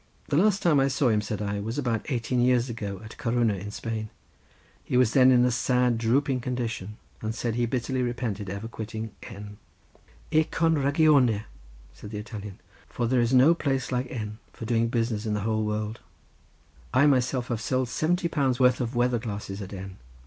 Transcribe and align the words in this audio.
"The 0.29 0.35
last 0.35 0.63
time 0.63 0.79
I 0.79 0.87
saw 0.87 1.09
him," 1.09 1.21
said 1.21 1.43
I, 1.43 1.59
"was 1.59 1.77
about 1.77 2.09
eighteen 2.11 2.41
years 2.41 2.71
ago 2.71 2.99
at 3.05 3.17
Coruña, 3.19 3.59
in 3.59 3.69
Spain; 3.69 4.09
he 4.83 4.97
was 4.97 5.13
then 5.13 5.29
in 5.29 5.45
a 5.45 5.51
sad 5.51 5.99
drooping 5.99 6.39
condition, 6.39 6.97
and 7.21 7.35
said 7.35 7.53
he 7.53 7.67
bitterly 7.67 8.01
repented 8.01 8.49
ever 8.49 8.67
quitting 8.67 9.11
N." 9.21 9.57
"E 10.31 10.43
con 10.45 10.73
ragione," 10.75 11.43
said 11.93 12.09
the 12.09 12.17
Italian, 12.17 12.57
"for 12.89 13.05
there 13.05 13.21
is 13.21 13.31
no 13.31 13.53
place 13.53 13.91
like 13.91 14.09
N. 14.09 14.39
for 14.51 14.65
doing 14.65 14.87
business 14.87 15.27
in 15.27 15.35
the 15.35 15.41
whole 15.45 15.63
world. 15.63 15.99
I 16.95 17.05
myself 17.05 17.49
have 17.49 17.61
sold 17.61 17.87
seventy 17.87 18.27
pounds' 18.27 18.59
worth 18.59 18.81
of 18.81 18.95
weather 18.95 19.19
glasses 19.19 19.61
at 19.61 19.71
N. 19.71 19.97